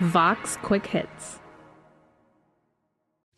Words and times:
Vox 0.00 0.56
Quick 0.62 0.86
Hits. 0.86 1.40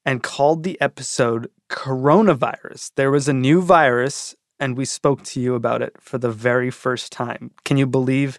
and 0.05 0.23
called 0.23 0.63
the 0.63 0.81
episode 0.81 1.51
Coronavirus. 1.69 2.93
There 2.97 3.11
was 3.11 3.29
a 3.29 3.33
new 3.33 3.61
virus, 3.61 4.35
and 4.61 4.77
we 4.77 4.85
spoke 4.85 5.25
to 5.25 5.41
you 5.41 5.55
about 5.55 5.83
it 5.83 5.97
for 5.99 6.19
the 6.19 6.31
very 6.31 6.71
first 6.71 7.11
time. 7.11 7.51
Can 7.65 7.79
you 7.79 7.87
believe 7.87 8.39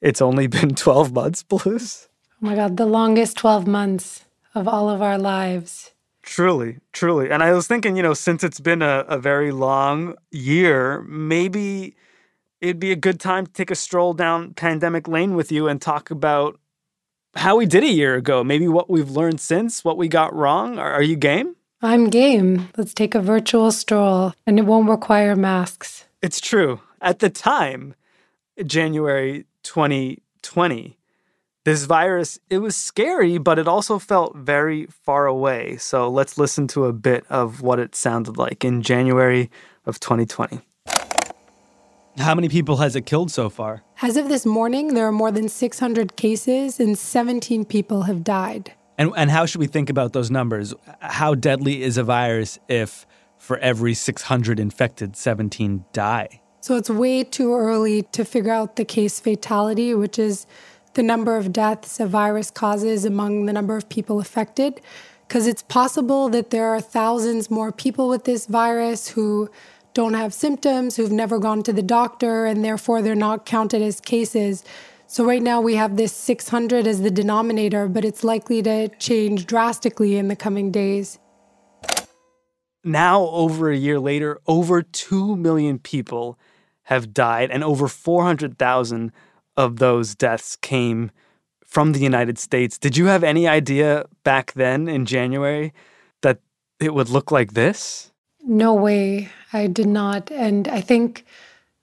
it's 0.00 0.22
only 0.22 0.46
been 0.58 0.74
12 0.74 1.12
months, 1.12 1.42
Belluz? 1.42 2.08
Oh 2.30 2.46
my 2.46 2.54
God, 2.54 2.76
the 2.76 2.86
longest 2.86 3.38
12 3.38 3.66
months 3.66 4.24
of 4.54 4.68
all 4.68 4.90
of 4.90 5.00
our 5.00 5.18
lives. 5.18 5.92
Truly, 6.22 6.78
truly. 6.92 7.30
And 7.30 7.42
I 7.42 7.52
was 7.52 7.66
thinking, 7.66 7.96
you 7.96 8.02
know, 8.02 8.14
since 8.14 8.44
it's 8.44 8.60
been 8.60 8.82
a, 8.82 9.04
a 9.08 9.18
very 9.18 9.50
long 9.50 10.14
year, 10.30 11.02
maybe 11.02 11.96
it'd 12.60 12.78
be 12.78 12.92
a 12.92 12.96
good 12.96 13.18
time 13.18 13.46
to 13.46 13.52
take 13.52 13.70
a 13.72 13.74
stroll 13.74 14.14
down 14.14 14.54
pandemic 14.54 15.08
lane 15.08 15.34
with 15.34 15.50
you 15.50 15.66
and 15.66 15.82
talk 15.82 16.10
about 16.10 16.60
how 17.34 17.56
we 17.56 17.66
did 17.66 17.82
a 17.82 17.90
year 17.90 18.14
ago, 18.14 18.44
maybe 18.44 18.68
what 18.68 18.88
we've 18.90 19.10
learned 19.10 19.40
since, 19.40 19.84
what 19.84 19.96
we 19.96 20.06
got 20.06 20.34
wrong. 20.34 20.78
Are, 20.78 20.92
are 20.92 21.02
you 21.02 21.16
game? 21.16 21.56
I'm 21.84 22.10
game. 22.10 22.68
Let's 22.76 22.94
take 22.94 23.16
a 23.16 23.20
virtual 23.20 23.72
stroll, 23.72 24.34
and 24.46 24.56
it 24.56 24.66
won't 24.66 24.88
require 24.88 25.34
masks. 25.34 26.04
It's 26.22 26.40
true. 26.40 26.80
At 27.00 27.18
the 27.18 27.28
time, 27.28 27.96
January 28.64 29.46
2020, 29.64 30.96
this 31.64 31.84
virus, 31.84 32.38
it 32.48 32.58
was 32.58 32.76
scary, 32.76 33.36
but 33.38 33.58
it 33.58 33.66
also 33.66 33.98
felt 33.98 34.36
very 34.36 34.86
far 34.86 35.26
away. 35.26 35.76
So 35.76 36.08
let's 36.08 36.38
listen 36.38 36.68
to 36.68 36.84
a 36.84 36.92
bit 36.92 37.24
of 37.28 37.62
what 37.62 37.80
it 37.80 37.96
sounded 37.96 38.36
like 38.36 38.64
in 38.64 38.82
January 38.82 39.50
of 39.84 39.98
2020. 39.98 40.60
How 42.18 42.34
many 42.36 42.48
people 42.48 42.76
has 42.76 42.94
it 42.94 43.06
killed 43.06 43.32
so 43.32 43.50
far? 43.50 43.82
As 44.02 44.16
of 44.16 44.28
this 44.28 44.46
morning, 44.46 44.94
there 44.94 45.08
are 45.08 45.12
more 45.12 45.32
than 45.32 45.48
600 45.48 46.14
cases 46.14 46.78
and 46.78 46.96
17 46.96 47.64
people 47.64 48.02
have 48.02 48.22
died. 48.22 48.72
And, 49.02 49.12
and 49.16 49.32
how 49.32 49.46
should 49.46 49.58
we 49.58 49.66
think 49.66 49.90
about 49.90 50.12
those 50.12 50.30
numbers? 50.30 50.74
How 51.00 51.34
deadly 51.34 51.82
is 51.82 51.98
a 51.98 52.04
virus 52.04 52.60
if 52.68 53.04
for 53.36 53.58
every 53.58 53.94
600 53.94 54.60
infected, 54.60 55.16
17 55.16 55.84
die? 55.92 56.40
So 56.60 56.76
it's 56.76 56.88
way 56.88 57.24
too 57.24 57.52
early 57.52 58.02
to 58.12 58.24
figure 58.24 58.52
out 58.52 58.76
the 58.76 58.84
case 58.84 59.18
fatality, 59.18 59.92
which 59.92 60.20
is 60.20 60.46
the 60.94 61.02
number 61.02 61.36
of 61.36 61.52
deaths 61.52 61.98
a 61.98 62.06
virus 62.06 62.52
causes 62.52 63.04
among 63.04 63.46
the 63.46 63.52
number 63.52 63.76
of 63.76 63.88
people 63.88 64.20
affected. 64.20 64.80
Because 65.26 65.48
it's 65.48 65.62
possible 65.62 66.28
that 66.28 66.50
there 66.50 66.68
are 66.68 66.80
thousands 66.80 67.50
more 67.50 67.72
people 67.72 68.08
with 68.08 68.22
this 68.22 68.46
virus 68.46 69.08
who 69.08 69.50
don't 69.94 70.14
have 70.14 70.32
symptoms, 70.32 70.94
who've 70.94 71.10
never 71.10 71.40
gone 71.40 71.64
to 71.64 71.72
the 71.72 71.82
doctor, 71.82 72.46
and 72.46 72.64
therefore 72.64 73.02
they're 73.02 73.16
not 73.16 73.46
counted 73.46 73.82
as 73.82 74.00
cases. 74.00 74.62
So 75.12 75.26
right 75.26 75.42
now 75.42 75.60
we 75.60 75.74
have 75.74 75.98
this 75.98 76.10
600 76.10 76.86
as 76.86 77.02
the 77.02 77.10
denominator, 77.10 77.86
but 77.86 78.02
it's 78.02 78.24
likely 78.24 78.62
to 78.62 78.88
change 78.96 79.44
drastically 79.44 80.16
in 80.16 80.28
the 80.28 80.36
coming 80.36 80.70
days. 80.70 81.18
Now, 82.82 83.26
over 83.26 83.70
a 83.70 83.76
year 83.76 84.00
later, 84.00 84.40
over 84.46 84.80
2 84.80 85.36
million 85.36 85.78
people 85.78 86.38
have 86.84 87.12
died, 87.12 87.50
and 87.50 87.62
over 87.62 87.88
400,000 87.88 89.12
of 89.54 89.80
those 89.80 90.14
deaths 90.14 90.56
came 90.56 91.10
from 91.62 91.92
the 91.92 92.00
United 92.00 92.38
States. 92.38 92.78
Did 92.78 92.96
you 92.96 93.04
have 93.04 93.22
any 93.22 93.46
idea 93.46 94.06
back 94.24 94.54
then 94.54 94.88
in 94.88 95.04
January 95.04 95.74
that 96.22 96.40
it 96.80 96.94
would 96.94 97.10
look 97.10 97.30
like 97.30 97.52
this? 97.52 98.12
No 98.42 98.72
way. 98.72 99.28
I 99.52 99.66
did 99.66 99.88
not. 99.88 100.32
And 100.32 100.68
I 100.68 100.80
think 100.80 101.26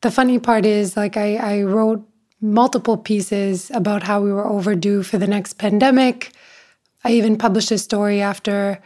the 0.02 0.10
funny 0.10 0.40
part 0.40 0.66
is 0.66 0.98
like 0.98 1.16
I, 1.16 1.36
I 1.36 1.62
wrote 1.62 2.09
multiple 2.42 2.98
pieces 2.98 3.70
about 3.72 4.04
how 4.04 4.22
we 4.22 4.32
were 4.32 4.48
overdue 4.48 5.04
for 5.04 5.18
the 5.18 5.28
next 5.28 5.54
pandemic. 5.54 6.32
I 7.04 7.12
even 7.12 7.38
published 7.38 7.72
a 7.72 7.78
story 7.78 8.22
after 8.22 8.82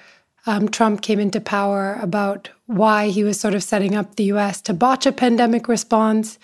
um, 0.46 0.68
Trump 0.68 1.02
came 1.02 1.20
into 1.20 1.40
power 1.40 1.98
about 2.02 2.50
why 2.66 3.10
he 3.10 3.24
was 3.24 3.40
sort 3.40 3.54
of 3.54 3.64
setting 3.64 3.96
up 3.96 4.16
the 4.16 4.26
US 4.26 4.62
to 4.62 4.74
botch 4.74 5.06
a 5.06 5.12
pandemic 5.12 5.68
response. 5.68 6.38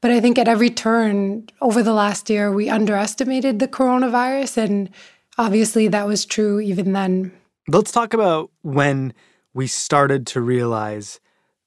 But 0.00 0.10
I 0.10 0.20
think 0.20 0.38
at 0.38 0.48
every 0.48 0.70
turn 0.70 1.48
over 1.60 1.82
the 1.82 1.92
last 1.92 2.30
year, 2.30 2.52
we 2.52 2.68
underestimated 2.68 3.58
the 3.58 3.68
coronavirus. 3.68 4.58
And 4.58 4.90
obviously, 5.36 5.88
that 5.88 6.06
was 6.06 6.24
true 6.24 6.60
even 6.60 6.92
then. 6.92 7.32
Let's 7.68 7.92
talk 7.92 8.14
about 8.14 8.50
when 8.62 9.12
we 9.54 9.66
started 9.66 10.26
to 10.28 10.40
realize 10.40 11.20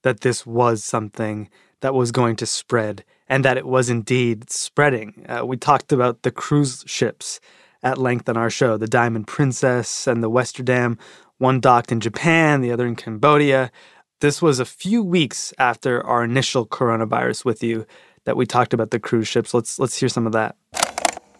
that 0.03 0.21
this 0.21 0.45
was 0.45 0.83
something 0.83 1.49
that 1.81 1.93
was 1.93 2.11
going 2.11 2.35
to 2.37 2.45
spread 2.45 3.03
and 3.31 3.45
that 3.45 3.57
it 3.57 3.65
was 3.65 3.89
indeed 3.89 4.51
spreading. 4.51 5.25
Uh, 5.27 5.45
we 5.45 5.55
talked 5.55 5.93
about 5.93 6.23
the 6.23 6.31
cruise 6.31 6.83
ships 6.85 7.39
at 7.81 7.97
length 7.97 8.27
on 8.27 8.35
our 8.35 8.49
show 8.49 8.75
the 8.75 8.87
Diamond 8.87 9.25
Princess 9.25 10.05
and 10.05 10.21
the 10.21 10.29
Westerdam, 10.29 10.97
one 11.37 11.61
docked 11.61 11.93
in 11.93 12.01
Japan, 12.01 12.59
the 12.59 12.73
other 12.73 12.85
in 12.85 12.97
Cambodia. 12.97 13.71
This 14.19 14.41
was 14.41 14.59
a 14.59 14.65
few 14.65 15.01
weeks 15.01 15.53
after 15.57 16.05
our 16.05 16.25
initial 16.25 16.67
coronavirus 16.67 17.45
with 17.45 17.63
you 17.63 17.87
that 18.25 18.35
we 18.35 18.45
talked 18.45 18.73
about 18.73 18.91
the 18.91 18.99
cruise 18.99 19.29
ships. 19.29 19.53
Let's 19.53 19.79
let's 19.79 19.97
hear 19.97 20.09
some 20.09 20.27
of 20.27 20.33
that. 20.33 20.57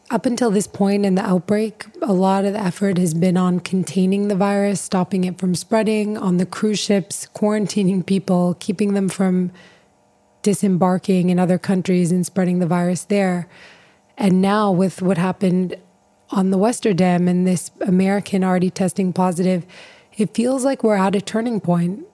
Up 0.10 0.26
until 0.26 0.50
this 0.50 0.68
point 0.68 1.06
in 1.06 1.16
the 1.16 1.26
outbreak, 1.26 1.86
a 2.02 2.14
lot 2.14 2.46
of 2.46 2.54
the 2.54 2.60
effort 2.60 2.98
has 2.98 3.14
been 3.14 3.36
on 3.36 3.60
containing 3.60 4.30
the 4.30 4.36
virus, 4.36 4.80
stopping 4.80 5.26
it 5.26 5.38
from 5.38 5.56
spreading 5.56 6.18
on 6.18 6.38
the 6.38 6.46
cruise 6.46 6.80
ships, 6.80 7.28
quarantining 7.36 8.06
people, 8.06 8.56
keeping 8.60 8.94
them 8.94 9.10
from 9.10 9.52
disembarking 10.42 11.30
in 11.30 11.40
other 11.40 11.58
countries 11.58 12.12
and 12.12 12.26
spreading 12.26 12.60
the 12.60 12.68
virus 12.68 13.06
there. 13.06 13.48
And 14.18 14.42
now, 14.42 14.72
with 14.72 15.02
what 15.02 15.18
happened 15.18 15.76
on 16.30 16.52
the 16.52 16.58
Westerdam 16.58 17.28
and 17.28 17.48
this 17.48 17.72
American 17.82 18.44
already 18.44 18.70
testing 18.70 19.14
positive, 19.14 19.66
it 20.18 20.34
feels 20.34 20.64
like 20.64 20.84
we're 20.84 20.96
at 20.96 21.16
a 21.16 21.22
turning 21.22 21.60
point. 21.60 22.06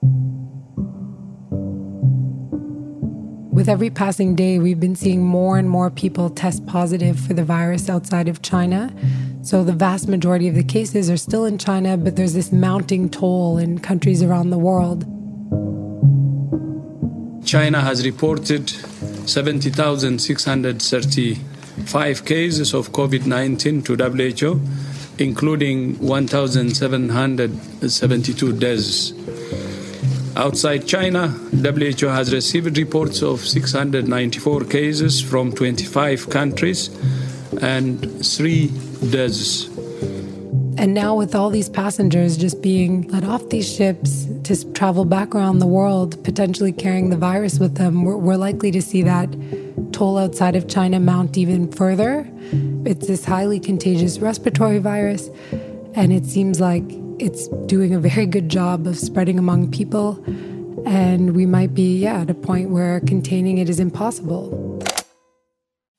With 3.52 3.68
every 3.68 3.90
passing 3.90 4.36
day, 4.36 4.60
we've 4.60 4.78
been 4.78 4.94
seeing 4.94 5.24
more 5.24 5.58
and 5.58 5.68
more 5.68 5.90
people 5.90 6.30
test 6.30 6.64
positive 6.66 7.18
for 7.18 7.34
the 7.34 7.44
virus 7.44 7.90
outside 7.90 8.28
of 8.28 8.40
China. 8.40 8.94
So 9.42 9.64
the 9.64 9.72
vast 9.72 10.08
majority 10.08 10.46
of 10.46 10.54
the 10.54 10.62
cases 10.62 11.10
are 11.10 11.16
still 11.16 11.44
in 11.44 11.58
China, 11.58 11.96
but 11.96 12.14
there's 12.14 12.34
this 12.34 12.52
mounting 12.52 13.08
toll 13.08 13.58
in 13.58 13.80
countries 13.80 14.22
around 14.22 14.50
the 14.50 14.58
world. 14.58 15.04
China 17.48 17.80
has 17.80 18.04
reported 18.04 18.68
70,635 19.26 22.24
cases 22.26 22.74
of 22.74 22.92
COVID 22.92 23.24
19 23.24 23.80
to 23.84 23.96
WHO, 23.96 24.60
including 25.16 25.98
1,772 25.98 28.52
deaths. 28.52 29.14
Outside 30.36 30.86
China, 30.86 31.28
WHO 31.28 32.08
has 32.08 32.34
received 32.34 32.76
reports 32.76 33.22
of 33.22 33.40
694 33.40 34.64
cases 34.64 35.22
from 35.22 35.52
25 35.52 36.28
countries 36.28 36.90
and 37.62 38.26
three 38.26 38.70
deaths. 39.10 39.70
And 40.78 40.94
now, 40.94 41.16
with 41.16 41.34
all 41.34 41.50
these 41.50 41.68
passengers 41.68 42.36
just 42.36 42.62
being 42.62 43.08
let 43.08 43.24
off 43.24 43.48
these 43.48 43.68
ships 43.68 44.28
to 44.44 44.72
travel 44.74 45.04
back 45.04 45.34
around 45.34 45.58
the 45.58 45.66
world, 45.66 46.22
potentially 46.22 46.70
carrying 46.70 47.10
the 47.10 47.16
virus 47.16 47.58
with 47.58 47.74
them, 47.74 48.04
we're, 48.04 48.16
we're 48.16 48.36
likely 48.36 48.70
to 48.70 48.80
see 48.80 49.02
that 49.02 49.28
toll 49.92 50.16
outside 50.16 50.54
of 50.54 50.68
China 50.68 51.00
mount 51.00 51.36
even 51.36 51.70
further. 51.72 52.30
It's 52.86 53.08
this 53.08 53.24
highly 53.24 53.58
contagious 53.58 54.20
respiratory 54.20 54.78
virus, 54.78 55.28
and 55.94 56.12
it 56.12 56.24
seems 56.24 56.60
like 56.60 56.84
it's 57.18 57.48
doing 57.66 57.92
a 57.92 57.98
very 57.98 58.26
good 58.26 58.48
job 58.48 58.86
of 58.86 58.96
spreading 58.96 59.36
among 59.36 59.72
people. 59.72 60.22
And 60.86 61.34
we 61.34 61.44
might 61.44 61.74
be, 61.74 61.98
yeah, 61.98 62.20
at 62.20 62.30
a 62.30 62.34
point 62.34 62.70
where 62.70 63.00
containing 63.00 63.58
it 63.58 63.68
is 63.68 63.80
impossible. 63.80 64.80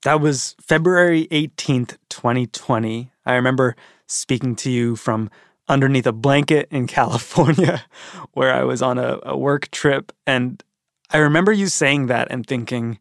That 0.04 0.22
was 0.22 0.56
February 0.58 1.28
18th, 1.30 1.98
2020. 2.08 3.12
I 3.26 3.34
remember 3.34 3.76
speaking 4.10 4.56
to 4.56 4.70
you 4.70 4.96
from 4.96 5.30
underneath 5.68 6.06
a 6.06 6.12
blanket 6.12 6.68
in 6.70 6.86
California 6.98 7.84
where 8.32 8.52
I 8.52 8.64
was 8.64 8.82
on 8.82 8.98
a, 8.98 9.18
a 9.22 9.36
work 9.36 9.70
trip. 9.70 10.12
And 10.26 10.62
I 11.10 11.18
remember 11.18 11.52
you 11.52 11.68
saying 11.68 12.06
that 12.06 12.28
and 12.30 12.46
thinking, 12.46 12.98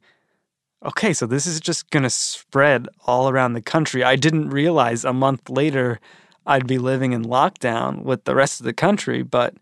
okay, 0.86 1.14
so 1.14 1.26
this 1.26 1.46
is 1.46 1.60
just 1.60 1.90
going 1.90 2.04
to 2.04 2.10
spread 2.10 2.88
all 3.06 3.30
around 3.30 3.54
the 3.54 3.62
country. 3.62 4.04
I 4.04 4.16
didn't 4.16 4.50
realize 4.50 5.04
a 5.04 5.14
month 5.14 5.50
later 5.50 6.00
I'd 6.46 6.68
be 6.68 6.78
living 6.78 7.12
in 7.14 7.24
lockdown 7.24 8.04
with 8.04 8.24
the 8.24 8.36
rest 8.36 8.60
of 8.60 8.66
the 8.66 8.74
country. 8.74 9.24
But 9.24 9.56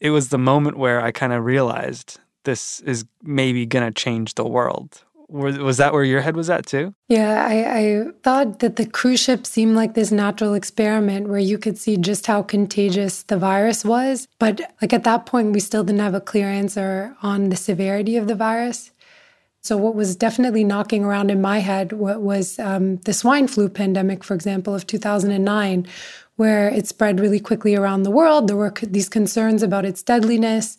it 0.00 0.10
was 0.10 0.28
the 0.28 0.38
moment 0.38 0.76
where 0.76 1.00
I 1.00 1.12
kind 1.12 1.32
of 1.32 1.44
realized 1.44 2.20
this 2.44 2.80
is 2.80 3.04
maybe 3.22 3.66
going 3.66 3.84
to 3.84 3.92
change 3.92 4.34
the 4.34 4.46
world. 4.46 5.04
Was, 5.30 5.76
that 5.76 5.92
where 5.92 6.02
your 6.02 6.20
head 6.20 6.36
was 6.36 6.50
at 6.50 6.66
too? 6.66 6.92
Yeah, 7.08 7.46
I, 7.46 7.78
I 7.78 8.04
thought 8.22 8.58
that 8.58 8.76
the 8.76 8.86
cruise 8.86 9.20
ship 9.20 9.46
seemed 9.46 9.76
like 9.76 9.94
this 9.94 10.10
natural 10.10 10.54
experiment 10.54 11.28
where 11.28 11.38
you 11.38 11.56
could 11.56 11.78
see 11.78 11.96
just 11.96 12.26
how 12.26 12.42
contagious 12.42 13.22
the 13.22 13.38
virus 13.38 13.84
was. 13.84 14.26
But 14.40 14.60
like 14.82 14.92
at 14.92 15.04
that 15.04 15.26
point, 15.26 15.52
we 15.52 15.60
still 15.60 15.84
didn't 15.84 16.00
have 16.00 16.14
a 16.14 16.20
clear 16.20 16.48
answer 16.48 17.16
on 17.22 17.50
the 17.50 17.56
severity 17.56 18.16
of 18.16 18.26
the 18.26 18.34
virus. 18.34 18.90
So, 19.62 19.76
what 19.76 19.94
was 19.94 20.16
definitely 20.16 20.64
knocking 20.64 21.04
around 21.04 21.30
in 21.30 21.40
my 21.40 21.58
head 21.58 21.92
was 21.92 22.58
um, 22.58 22.96
the 22.98 23.12
swine 23.12 23.46
flu 23.46 23.68
pandemic, 23.68 24.24
for 24.24 24.34
example, 24.34 24.74
of 24.74 24.86
2009, 24.86 25.86
where 26.36 26.70
it 26.70 26.86
spread 26.86 27.20
really 27.20 27.40
quickly 27.40 27.76
around 27.76 28.02
the 28.02 28.10
world. 28.10 28.48
There 28.48 28.56
were 28.56 28.72
these 28.82 29.10
concerns 29.10 29.62
about 29.62 29.84
its 29.84 30.02
deadliness. 30.02 30.78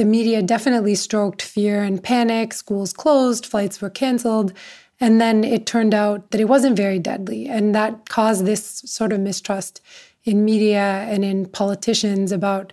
The 0.00 0.06
media 0.06 0.40
definitely 0.40 0.94
stroked 0.94 1.42
fear 1.42 1.82
and 1.82 2.02
panic. 2.02 2.54
Schools 2.54 2.94
closed, 2.94 3.44
flights 3.44 3.82
were 3.82 3.90
canceled. 3.90 4.54
And 4.98 5.20
then 5.20 5.44
it 5.44 5.66
turned 5.66 5.92
out 5.92 6.30
that 6.30 6.40
it 6.40 6.48
wasn't 6.48 6.74
very 6.74 6.98
deadly. 6.98 7.46
And 7.46 7.74
that 7.74 8.08
caused 8.08 8.46
this 8.46 8.64
sort 8.86 9.12
of 9.12 9.20
mistrust 9.20 9.82
in 10.24 10.42
media 10.42 11.04
and 11.06 11.22
in 11.22 11.44
politicians 11.44 12.32
about 12.32 12.72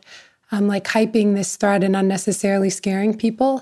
um, 0.53 0.69
like 0.69 0.85
hyping 0.85 1.35
this 1.35 1.57
threat 1.57 1.83
and 1.83 1.97
unnecessarily 1.97 2.69
scaring 2.69 3.13
people. 3.13 3.61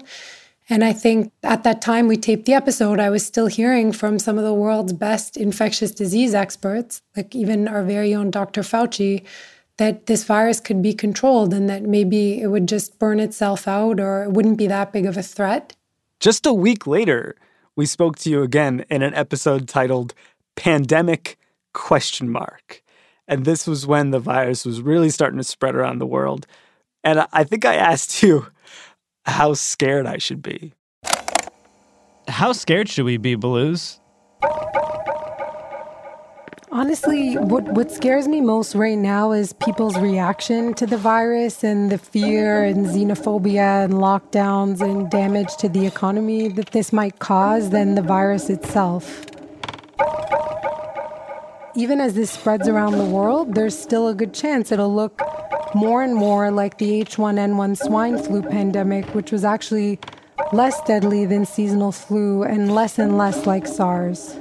And 0.70 0.84
I 0.84 0.94
think 0.94 1.32
at 1.42 1.64
that 1.64 1.82
time 1.82 2.08
we 2.08 2.18
taped 2.18 2.46
the 2.46 2.54
episode, 2.54 3.00
I 3.00 3.10
was 3.10 3.26
still 3.26 3.48
hearing 3.48 3.92
from 3.92 4.20
some 4.20 4.38
of 4.38 4.44
the 4.44 4.54
world's 4.54 4.94
best 4.94 5.38
infectious 5.38 5.90
disease 5.90 6.36
experts, 6.36 7.02
like 7.18 7.34
even 7.34 7.68
our 7.68 7.82
very 7.82 8.14
own 8.14 8.30
Dr. 8.30 8.62
Fauci, 8.62 9.26
that 9.78 10.06
this 10.06 10.24
virus 10.24 10.60
could 10.60 10.82
be 10.82 10.94
controlled 10.94 11.54
and 11.54 11.70
that 11.70 11.84
maybe 11.84 12.42
it 12.42 12.48
would 12.48 12.68
just 12.68 12.98
burn 12.98 13.20
itself 13.20 13.68
out 13.68 14.00
or 14.00 14.24
it 14.24 14.32
wouldn't 14.32 14.58
be 14.58 14.68
that 14.68 14.94
big 14.94 15.06
of 15.06 15.18
a 15.18 15.24
threat. 15.24 15.76
Just 16.20 16.46
a 16.46 16.54
week 16.54 16.88
later, 16.88 17.36
we 17.76 17.86
spoke 17.86 18.18
to 18.20 18.30
you 18.30 18.42
again 18.42 18.86
in 18.90 19.02
an 19.02 19.14
episode 19.14 19.68
titled 19.68 20.14
Pandemic 20.56 21.38
question 21.74 22.30
mark. 22.30 22.82
And 23.28 23.44
this 23.44 23.68
was 23.68 23.86
when 23.86 24.12
the 24.12 24.20
virus 24.20 24.66
was 24.66 24.82
really 24.82 25.10
starting 25.10 25.38
to 25.40 25.44
spread 25.44 25.76
around 25.76 26.00
the 26.00 26.06
world. 26.06 26.48
And 27.04 27.26
I 27.34 27.44
think 27.44 27.66
I 27.66 27.76
asked 27.76 28.24
you 28.24 28.48
how 29.26 29.54
scared 29.54 30.06
I 30.06 30.18
should 30.18 30.42
be. 30.42 30.74
How 32.28 32.54
scared 32.54 32.90
should 32.90 33.06
we 33.06 33.18
be, 33.18 33.36
Belluz? 33.36 34.00
Honestly, 36.76 37.38
what, 37.38 37.64
what 37.70 37.90
scares 37.90 38.28
me 38.28 38.42
most 38.42 38.76
right 38.76 38.98
now 38.98 39.32
is 39.32 39.54
people's 39.54 39.98
reaction 39.98 40.74
to 40.74 40.86
the 40.86 40.98
virus 40.98 41.64
and 41.64 41.90
the 41.90 41.98
fear 41.98 42.66
and 42.66 42.86
xenophobia 42.88 43.86
and 43.86 43.94
lockdowns 43.94 44.82
and 44.82 45.10
damage 45.10 45.56
to 45.56 45.70
the 45.70 45.86
economy 45.86 46.50
that 46.50 46.72
this 46.72 46.92
might 46.92 47.18
cause 47.20 47.70
than 47.70 47.96
the 47.96 48.02
virus 48.02 48.50
itself. 48.50 49.26
Even 51.78 52.02
as 52.02 52.14
this 52.14 52.32
spreads 52.32 52.68
around 52.68 52.98
the 52.98 53.06
world, 53.06 53.56
there's 53.56 53.80
still 53.80 54.10
a 54.10 54.14
good 54.14 54.34
chance 54.34 54.70
it'll 54.70 54.94
look 54.94 55.22
more 55.76 56.04
and 56.04 56.14
more 56.14 56.52
like 56.52 56.78
the 56.78 57.02
H1N1 57.06 57.78
swine 57.86 58.22
flu 58.22 58.42
pandemic, 58.42 59.06
which 59.16 59.32
was 59.32 59.46
actually 59.46 59.98
less 60.52 60.82
deadly 60.82 61.26
than 61.26 61.46
seasonal 61.46 61.94
flu 61.94 62.44
and 62.44 62.76
less 62.76 63.00
and 63.00 63.18
less 63.18 63.46
like 63.46 63.66
SARS. 63.66 64.36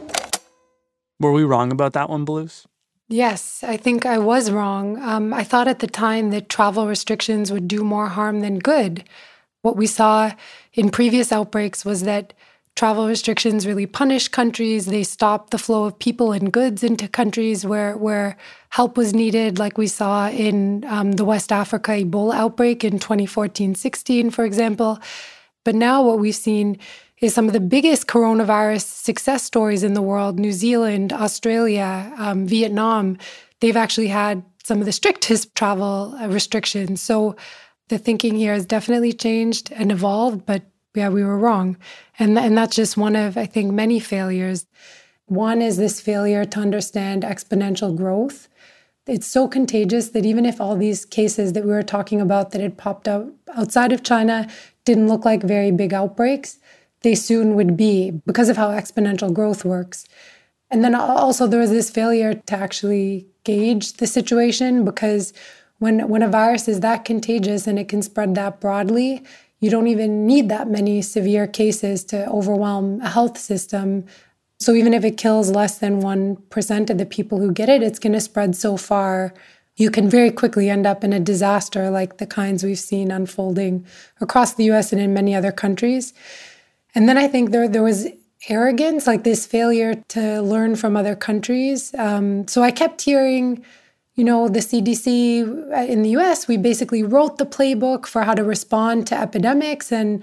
Were 1.25 1.33
we 1.33 1.43
wrong 1.43 1.73
about 1.73 1.95
that 1.95 2.11
one, 2.11 2.27
Belluz? 2.27 2.67
Yes, 3.09 3.65
I 3.65 3.79
think 3.79 4.05
I 4.05 4.19
was 4.19 4.51
wrong. 4.51 5.03
Um, 5.03 5.33
I 5.33 5.43
thought 5.43 5.69
at 5.69 5.79
the 5.79 5.87
time 5.87 6.29
that 6.33 6.51
travel 6.51 6.87
restrictions 6.87 7.51
would 7.51 7.67
do 7.67 7.83
more 7.83 8.09
harm 8.09 8.41
than 8.41 8.59
good. 8.59 9.05
What 9.63 9.75
we 9.75 9.87
saw 9.87 10.33
in 10.75 10.91
previous 10.91 11.33
outbreaks 11.33 11.83
was 11.83 12.03
that 12.03 12.35
travel 12.77 13.09
restrictions 13.09 13.67
really 13.67 13.87
punished 13.87 14.33
countries. 14.33 14.85
They 14.85 15.03
stopped 15.03 15.51
the 15.51 15.57
flow 15.57 15.85
of 15.85 15.99
people 15.99 16.33
and 16.33 16.53
goods 16.53 16.85
into 16.85 17.09
countries 17.09 17.65
where, 17.65 17.97
where 17.97 18.37
help 18.69 18.99
was 18.99 19.15
needed, 19.15 19.59
like 19.59 19.79
we 19.79 19.87
saw 19.87 20.29
in 20.29 20.85
um, 20.85 21.13
the 21.13 21.25
West 21.25 21.51
Africa 21.51 21.93
Ebola 21.93 22.35
outbreak 22.35 22.85
in 22.85 22.99
2014 22.99 23.75
16, 23.75 24.29
for 24.29 24.45
example. 24.45 24.99
But 25.65 25.75
now 25.75 26.03
what 26.03 26.19
we've 26.19 26.35
seen 26.35 26.79
is 27.21 27.35
some 27.35 27.47
of 27.47 27.53
the 27.53 27.61
biggest 27.61 28.07
coronavirus 28.07 28.83
success 28.83 29.43
stories 29.43 29.83
in 29.83 29.95
the 29.95 30.03
world 30.03 30.39
New 30.39 30.53
Zealand, 30.53 31.13
Australia, 31.13 32.13
um, 32.19 32.47
Vietnam. 32.47 33.19
They've 33.61 33.77
actually 33.77 34.09
had 34.09 34.45
some 34.65 34.81
of 34.81 34.87
the 34.87 34.93
strictest 34.93 35.55
travel 35.55 36.17
uh, 36.21 36.29
restrictions. 36.29 37.01
So 37.01 37.37
the 37.89 37.99
thinking 37.99 38.35
here 38.35 38.55
has 38.55 38.67
definitely 38.67 39.13
changed 39.13 39.71
and 39.73 39.93
evolved, 39.93 40.47
but 40.47 40.63
yeah, 40.95 41.09
we 41.09 41.25
were 41.25 41.39
wrong. 41.39 41.77
And, 42.19 42.39
and 42.39 42.57
that's 42.57 42.77
just 42.77 42.97
one 42.97 43.17
of, 43.17 43.37
I 43.37 43.47
think, 43.47 43.73
many 43.73 44.01
failures. 44.01 44.67
One 45.27 45.61
is 45.61 45.77
this 45.77 46.01
failure 46.01 46.45
to 46.45 46.61
understand 46.61 47.23
exponential 47.23 47.97
growth. 47.97 48.49
It's 49.07 49.27
so 49.27 49.49
contagious 49.49 50.11
that 50.11 50.25
even 50.25 50.47
if 50.47 50.61
all 50.61 50.77
these 50.77 51.05
cases 51.05 51.53
that 51.53 51.65
we 51.65 51.71
were 51.71 51.83
talking 51.83 52.21
about 52.21 52.53
that 52.53 52.61
had 52.61 52.79
popped 52.79 53.07
up 53.07 53.27
outside 53.55 53.93
of 53.93 54.03
China 54.03 54.49
didn't 54.85 55.09
look 55.09 55.25
like 55.25 55.43
very 55.43 55.71
big 55.71 55.93
outbreaks, 55.93 56.59
they 57.05 57.15
soon 57.15 57.55
would 57.55 57.77
be 57.77 58.11
because 58.27 58.49
of 58.49 58.57
how 58.57 58.71
exponential 58.71 59.33
growth 59.33 59.65
works. 59.65 60.07
And 60.71 60.83
then 60.83 60.95
also 60.95 61.47
there 61.47 61.61
was 61.61 61.71
this 61.71 61.91
failure 61.91 62.35
to 62.35 62.57
actually 62.57 63.29
gauge 63.45 63.93
the 63.99 64.07
situation 64.07 64.85
because 64.85 65.35
when 65.79 66.09
when 66.09 66.23
a 66.23 66.29
virus 66.29 66.67
is 66.67 66.81
that 66.81 67.05
contagious 67.05 67.67
and 67.67 67.79
it 67.79 67.89
can 67.89 68.01
spread 68.03 68.35
that 68.35 68.59
broadly, 68.59 69.23
you 69.61 69.71
don't 69.71 69.87
even 69.87 70.27
need 70.27 70.49
that 70.49 70.69
many 70.69 71.03
severe 71.03 71.47
cases 71.47 72.05
to 72.07 72.27
overwhelm 72.29 73.01
a 73.03 73.11
health 73.11 73.37
system. 73.39 74.07
So 74.59 74.73
even 74.73 74.95
if 74.95 75.05
it 75.05 75.19
kills 75.19 75.51
less 75.51 75.79
than 75.79 76.01
1% 76.01 76.91
of 76.91 76.99
the 76.99 77.07
people 77.07 77.39
who 77.39 77.53
get 77.53 77.69
it, 77.69 77.83
it's 77.83 77.99
going 77.99 78.15
to 78.15 78.21
spread 78.21 78.57
so 78.57 78.77
far. 78.79 79.35
You 79.77 79.91
can 79.91 80.09
very 80.09 80.31
quickly 80.31 80.71
end 80.71 80.87
up 80.87 81.05
in 81.05 81.13
a 81.13 81.21
disaster 81.21 81.91
like 81.91 82.17
the 82.17 82.27
kinds 82.27 82.65
we've 82.65 82.79
seen 82.79 83.11
unfolding 83.11 83.85
across 84.21 84.55
the 84.55 84.71
US 84.73 84.93
and 84.93 85.03
in 85.03 85.13
many 85.13 85.35
other 85.35 85.53
countries. 85.53 86.15
And 86.95 87.09
then 87.09 87.19
I 87.19 87.29
think 87.29 87.51
there, 87.51 87.69
there 87.69 87.83
was 87.83 88.07
arrogance, 88.49 89.07
like 89.07 89.25
this 89.25 89.47
failure 89.47 89.95
to 90.09 90.41
learn 90.43 90.77
from 90.77 90.97
other 90.97 91.17
countries. 91.17 91.95
Um, 91.95 92.47
so 92.47 92.63
I 92.63 92.71
kept 92.71 93.03
hearing 93.03 93.65
you 94.15 94.23
know, 94.23 94.49
the 94.49 94.61
CDC 94.61 95.73
uh, 95.73 95.85
in 95.91 96.03
the 96.03 96.11
US, 96.11 96.47
we 96.47 96.57
basically 96.57 97.03
wrote 97.03 97.39
the 97.39 97.47
playbook 97.47 98.07
for 98.07 98.23
how 98.23 98.35
to 98.35 98.45
respond 98.45 99.07
to 99.09 99.19
epidemics. 99.19 99.91
And 99.91 100.23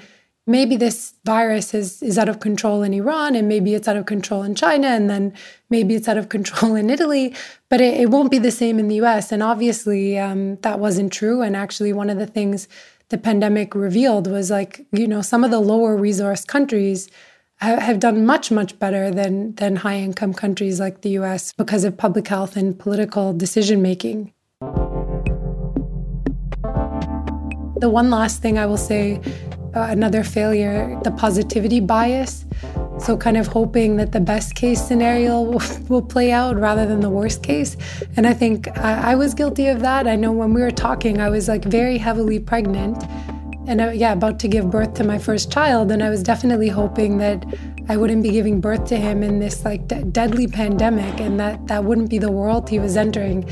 maybe 0.51 0.75
this 0.75 1.13
virus 1.25 1.73
is, 1.73 2.03
is 2.03 2.17
out 2.17 2.29
of 2.29 2.39
control 2.39 2.83
in 2.83 2.93
Iran, 2.93 3.35
and 3.35 3.47
maybe 3.47 3.73
it's 3.73 3.87
out 3.87 3.95
of 3.95 4.05
control 4.05 4.43
in 4.43 4.53
China, 4.53 4.87
and 4.87 5.09
then 5.09 5.33
maybe 5.69 5.95
it's 5.95 6.07
out 6.07 6.17
of 6.17 6.29
control 6.29 6.75
in 6.81 6.89
Italy, 6.89 7.33
but 7.69 7.81
it, 7.81 7.99
it 8.01 8.09
won't 8.09 8.31
be 8.31 8.37
the 8.37 8.51
same 8.51 8.77
in 8.77 8.87
the 8.87 8.95
US. 8.95 9.31
And 9.31 9.41
obviously, 9.41 10.19
um, 10.19 10.57
that 10.57 10.79
wasn't 10.79 11.13
true. 11.13 11.41
And 11.41 11.55
actually, 11.55 11.93
one 11.93 12.09
of 12.09 12.17
the 12.17 12.27
things 12.27 12.67
the 13.09 13.17
pandemic 13.17 13.75
revealed 13.75 14.27
was 14.27 14.49
like, 14.51 14.85
you 14.91 15.07
know, 15.07 15.21
some 15.21 15.43
of 15.43 15.51
the 15.51 15.59
lower 15.59 15.95
resource 15.97 16.45
countries 16.45 17.09
have 17.61 17.99
done 17.99 18.25
much 18.25 18.49
much 18.49 18.77
better 18.79 19.11
than 19.11 19.53
than 19.55 19.75
high 19.75 19.97
income 19.97 20.33
countries 20.33 20.79
like 20.79 21.01
the 21.01 21.11
US 21.11 21.53
because 21.53 21.83
of 21.83 21.95
public 21.95 22.27
health 22.27 22.55
and 22.57 22.77
political 22.77 23.33
decision 23.33 23.81
making. 23.81 24.33
The 27.79 27.89
one 27.89 28.09
last 28.09 28.41
thing 28.41 28.57
I 28.57 28.65
will 28.65 28.77
say 28.77 29.21
Uh, 29.73 29.87
another 29.89 30.21
failure 30.21 30.99
the 31.05 31.11
positivity 31.11 31.79
bias 31.79 32.43
so 32.99 33.15
kind 33.15 33.37
of 33.37 33.47
hoping 33.47 33.95
that 33.95 34.11
the 34.11 34.19
best 34.19 34.53
case 34.53 34.85
scenario 34.85 35.41
will, 35.89 36.01
play 36.01 36.29
out 36.29 36.57
rather 36.57 36.85
than 36.85 36.99
the 36.99 37.09
worst 37.09 37.41
case 37.41 37.77
and 38.17 38.27
i 38.27 38.33
think 38.33 38.67
I, 38.77 39.11
I 39.11 39.15
was 39.15 39.33
guilty 39.33 39.67
of 39.67 39.79
that 39.79 40.07
i 40.07 40.17
know 40.17 40.33
when 40.33 40.53
we 40.53 40.59
were 40.59 40.71
talking 40.71 41.21
i 41.21 41.29
was 41.29 41.47
like 41.47 41.63
very 41.63 41.97
heavily 41.97 42.37
pregnant 42.37 43.01
and 43.67 43.81
I, 43.81 43.93
yeah, 43.93 44.13
about 44.13 44.39
to 44.39 44.47
give 44.47 44.69
birth 44.69 44.95
to 44.95 45.03
my 45.03 45.17
first 45.17 45.51
child. 45.51 45.91
And 45.91 46.03
I 46.03 46.09
was 46.09 46.23
definitely 46.23 46.67
hoping 46.67 47.19
that 47.19 47.45
I 47.87 47.95
wouldn't 47.95 48.23
be 48.23 48.31
giving 48.31 48.59
birth 48.59 48.85
to 48.87 48.97
him 48.97 49.23
in 49.23 49.39
this 49.39 49.63
like 49.63 49.87
de- 49.87 50.03
deadly 50.03 50.47
pandemic, 50.47 51.19
and 51.19 51.39
that 51.39 51.67
that 51.67 51.83
wouldn't 51.83 52.09
be 52.09 52.17
the 52.17 52.31
world 52.31 52.69
he 52.69 52.79
was 52.79 52.97
entering. 52.97 53.47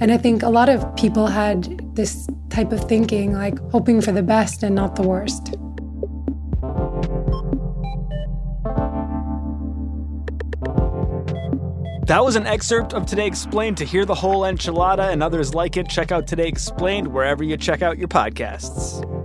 And 0.00 0.10
I 0.10 0.18
think 0.18 0.42
a 0.42 0.48
lot 0.48 0.68
of 0.68 0.96
people 0.96 1.26
had 1.26 1.94
this 1.94 2.28
type 2.52 2.70
of 2.70 2.84
thinking, 2.88 3.32
like 3.32 3.58
hoping 3.70 4.00
for 4.00 4.12
the 4.12 4.22
best 4.22 4.62
and 4.62 4.74
not 4.74 4.94
the 4.94 5.02
worst. 5.02 5.56
That 12.06 12.22
was 12.22 12.36
an 12.36 12.46
excerpt 12.46 12.92
of 12.92 13.06
Today 13.06 13.26
Explained. 13.26 13.78
To 13.78 13.84
hear 13.84 14.04
the 14.04 14.14
whole 14.14 14.42
enchilada 14.42 15.12
and 15.12 15.22
others 15.22 15.54
like 15.54 15.78
it, 15.78 15.88
check 15.88 16.12
out 16.12 16.26
Today 16.26 16.46
Explained 16.46 17.08
wherever 17.08 17.42
you 17.42 17.56
check 17.56 17.80
out 17.80 17.96
your 17.96 18.08
podcasts. 18.08 19.21